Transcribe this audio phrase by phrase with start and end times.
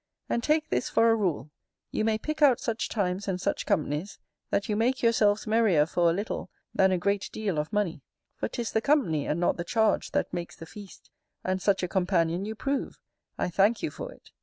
[0.27, 1.51] And take this for a rule:
[1.91, 4.17] you may pick out such times and such companies,
[4.49, 8.01] that you make yourselves merrier for a little than a great deal of money;
[8.33, 11.11] for "'Tis the company and not the charge that makes the feast";
[11.43, 12.97] and such a companion you prove:
[13.37, 14.31] I thank you for it.